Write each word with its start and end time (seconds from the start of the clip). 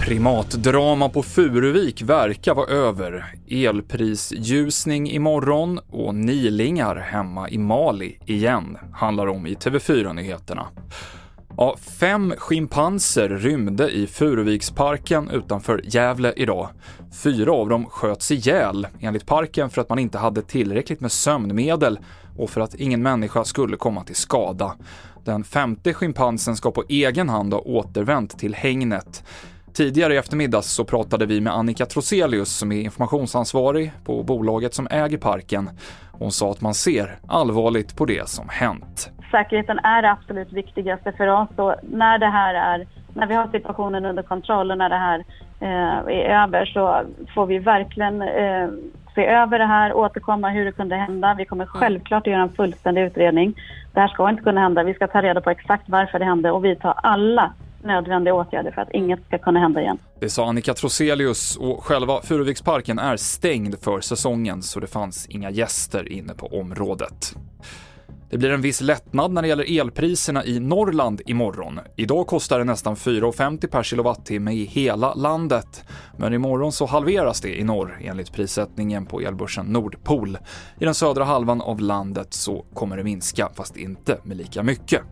Primatdrama 0.00 1.08
på 1.08 1.22
Furuvik 1.22 2.02
verkar 2.02 2.54
vara 2.54 2.66
över. 2.66 3.34
Elprisljusning 3.48 5.10
imorgon 5.10 5.80
och 5.90 6.14
nilingar 6.14 6.96
hemma 6.96 7.48
i 7.48 7.58
Mali 7.58 8.18
igen, 8.26 8.78
handlar 8.92 9.26
om 9.26 9.46
i 9.46 9.54
TV4-nyheterna. 9.54 10.66
Ja, 11.56 11.76
fem 12.00 12.34
schimpanser 12.38 13.28
rymde 13.28 13.90
i 13.90 14.06
Furuviksparken 14.06 15.30
utanför 15.30 15.80
Gävle 15.84 16.32
idag. 16.36 16.68
Fyra 17.22 17.52
av 17.52 17.68
dem 17.68 17.86
sköts 17.86 18.30
ihjäl, 18.30 18.86
enligt 19.00 19.26
parken 19.26 19.70
för 19.70 19.80
att 19.80 19.88
man 19.88 19.98
inte 19.98 20.18
hade 20.18 20.42
tillräckligt 20.42 21.00
med 21.00 21.12
sömnmedel 21.12 21.98
och 22.38 22.50
för 22.50 22.60
att 22.60 22.74
ingen 22.74 23.02
människa 23.02 23.44
skulle 23.44 23.76
komma 23.76 24.04
till 24.04 24.16
skada. 24.16 24.76
Den 25.24 25.44
femte 25.44 25.94
schimpansen 25.94 26.56
ska 26.56 26.70
på 26.70 26.84
egen 26.88 27.28
hand 27.28 27.52
ha 27.52 27.60
återvänt 27.60 28.38
till 28.38 28.54
hägnet. 28.54 29.24
Tidigare 29.72 30.14
i 30.14 30.16
eftermiddags 30.16 30.72
så 30.72 30.84
pratade 30.84 31.26
vi 31.26 31.40
med 31.40 31.52
Annika 31.52 31.86
Troselius 31.86 32.56
som 32.56 32.72
är 32.72 32.80
informationsansvarig 32.80 33.92
på 34.04 34.22
bolaget 34.22 34.74
som 34.74 34.88
äger 34.90 35.18
parken. 35.18 35.70
Hon 36.12 36.32
sa 36.32 36.50
att 36.50 36.60
man 36.60 36.74
ser 36.74 37.18
allvarligt 37.26 37.96
på 37.96 38.04
det 38.04 38.28
som 38.28 38.48
hänt. 38.48 39.10
Säkerheten 39.32 39.78
är 39.78 40.02
det 40.02 40.10
absolut 40.10 40.52
viktigaste 40.52 41.12
för 41.12 41.26
oss 41.26 41.48
och 41.56 41.74
när 41.82 42.18
det 42.18 42.26
här 42.26 42.54
är, 42.54 42.86
när 43.14 43.26
vi 43.26 43.34
har 43.34 43.48
situationen 43.48 44.04
under 44.04 44.22
kontroll 44.22 44.70
och 44.70 44.78
när 44.78 44.88
det 44.88 44.96
här 44.96 45.24
eh, 45.60 46.18
är 46.18 46.44
över 46.44 46.66
så 46.66 47.02
får 47.34 47.46
vi 47.46 47.58
verkligen 47.58 48.22
eh, 48.22 48.68
se 49.14 49.26
över 49.26 49.58
det 49.58 49.66
här, 49.66 49.92
återkomma 49.92 50.48
hur 50.50 50.64
det 50.64 50.72
kunde 50.72 50.96
hända. 50.96 51.34
Vi 51.38 51.44
kommer 51.44 51.66
självklart 51.66 52.26
att 52.26 52.32
göra 52.32 52.42
en 52.42 52.52
fullständig 52.52 53.02
utredning. 53.02 53.54
Det 53.92 54.00
här 54.00 54.08
ska 54.08 54.30
inte 54.30 54.42
kunna 54.42 54.60
hända. 54.60 54.82
Vi 54.82 54.94
ska 54.94 55.06
ta 55.06 55.22
reda 55.22 55.40
på 55.40 55.50
exakt 55.50 55.84
varför 55.88 56.18
det 56.18 56.24
hände 56.24 56.50
och 56.50 56.64
vidta 56.64 56.92
alla 56.92 57.52
nödvändiga 57.84 58.34
åtgärder 58.34 58.70
för 58.70 58.82
att 58.82 58.90
inget 58.92 59.26
ska 59.26 59.38
kunna 59.38 59.60
hända 59.60 59.80
igen. 59.80 59.98
Det 60.20 60.28
sa 60.28 60.48
Annika 60.48 60.74
Troselius 60.74 61.56
och 61.56 61.84
själva 61.84 62.20
Furuviksparken 62.22 62.98
är 62.98 63.16
stängd 63.16 63.74
för 63.84 64.00
säsongen 64.00 64.62
så 64.62 64.80
det 64.80 64.86
fanns 64.86 65.26
inga 65.26 65.50
gäster 65.50 66.12
inne 66.12 66.34
på 66.34 66.46
området. 66.46 67.34
Det 68.32 68.38
blir 68.38 68.50
en 68.50 68.60
viss 68.60 68.80
lättnad 68.80 69.32
när 69.32 69.42
det 69.42 69.48
gäller 69.48 69.80
elpriserna 69.80 70.44
i 70.44 70.60
Norrland 70.60 71.20
imorgon. 71.26 71.80
Idag 71.96 72.26
kostar 72.26 72.58
det 72.58 72.64
nästan 72.64 72.96
4,50 72.96 73.66
per 73.66 73.82
kilowattimme 73.82 74.52
i 74.52 74.64
hela 74.64 75.14
landet. 75.14 75.84
Men 76.18 76.34
imorgon 76.34 76.72
så 76.72 76.86
halveras 76.86 77.40
det 77.40 77.60
i 77.60 77.64
norr 77.64 77.98
enligt 78.00 78.32
prissättningen 78.32 79.06
på 79.06 79.20
elbörsen 79.20 79.66
Nordpol. 79.66 80.38
I 80.80 80.84
den 80.84 80.94
södra 80.94 81.24
halvan 81.24 81.60
av 81.60 81.80
landet 81.80 82.34
så 82.34 82.66
kommer 82.74 82.96
det 82.96 83.04
minska, 83.04 83.50
fast 83.54 83.76
inte 83.76 84.18
med 84.24 84.36
lika 84.36 84.62
mycket. 84.62 85.02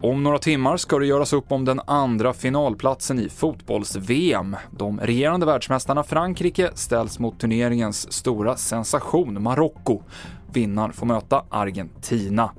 Om 0.00 0.22
några 0.22 0.38
timmar 0.38 0.76
ska 0.76 0.98
det 0.98 1.06
göras 1.06 1.32
upp 1.32 1.52
om 1.52 1.64
den 1.64 1.80
andra 1.86 2.32
finalplatsen 2.32 3.18
i 3.18 3.28
fotbolls-VM. 3.28 4.56
De 4.70 5.00
regerande 5.00 5.46
världsmästarna 5.46 6.02
Frankrike 6.02 6.70
ställs 6.74 7.18
mot 7.18 7.40
turneringens 7.40 8.12
stora 8.12 8.56
sensation 8.56 9.42
Marocko. 9.42 10.02
Vinnaren 10.54 10.92
får 10.92 11.06
möta 11.06 11.44
Argentina. 11.50 12.50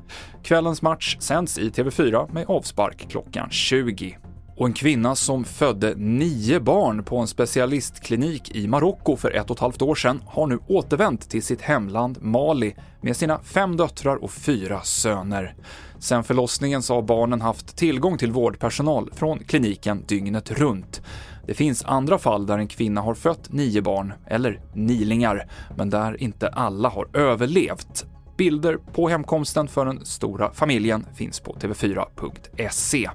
Kvällens 0.44 0.82
match 0.82 1.18
sänds 1.20 1.58
i 1.58 1.70
TV4 1.70 2.34
med 2.34 2.46
avspark 2.48 3.08
klockan 3.10 3.50
20 3.50 4.18
och 4.58 4.66
en 4.66 4.74
kvinna 4.74 5.16
som 5.16 5.44
födde 5.44 5.94
nio 5.96 6.60
barn 6.60 7.04
på 7.04 7.18
en 7.18 7.28
specialistklinik 7.28 8.56
i 8.56 8.68
Marocko 8.68 9.16
för 9.16 9.32
ett 9.32 9.50
och 9.50 9.58
ett 9.58 9.62
halvt 9.62 9.82
år 9.82 9.96
sedan 9.96 10.22
har 10.26 10.48
nu 10.48 10.60
återvänt 10.68 11.30
till 11.30 11.44
sitt 11.44 11.62
hemland 11.62 12.18
Mali 12.22 12.76
med 13.02 13.18
sina 13.18 13.40
fem 13.40 13.78
döttrar 13.78 14.16
och 14.16 14.32
fyra 14.32 14.82
söner. 14.82 15.56
Sen 16.00 16.24
förlossningen 16.24 16.84
så 16.84 16.96
har 16.96 17.02
barnen 17.02 17.42
haft 17.42 17.78
tillgång 17.78 18.18
till 18.18 18.32
vårdpersonal 18.32 19.10
från 19.14 19.40
kliniken 19.40 20.04
dygnet 20.08 20.52
runt. 20.52 21.02
Det 21.48 21.54
finns 21.54 21.86
andra 21.86 22.18
fall 22.18 22.46
där 22.46 22.58
en 22.58 22.68
kvinna 22.68 23.02
har 23.02 23.14
fött 23.14 23.52
nio 23.52 23.82
barn, 23.82 24.14
eller 24.28 24.62
nilingar, 24.74 25.48
men 25.78 25.90
där 25.90 26.22
inte 26.24 26.50
alla 26.50 26.90
har 26.90 27.08
överlevt. 27.14 28.06
Bilder 28.38 28.78
på 28.94 29.10
hemkomsten 29.10 29.68
för 29.68 29.86
den 29.86 30.06
stora 30.06 30.54
familjen 30.54 31.06
finns 31.16 31.40
på 31.40 31.54
tv4.se. 31.54 33.10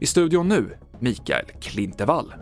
I 0.00 0.06
studion 0.06 0.48
nu, 0.48 0.76
Mikael 1.00 1.44
Klintevall. 1.60 2.32